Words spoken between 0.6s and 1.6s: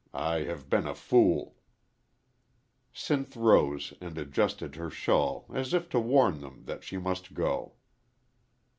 been a fool."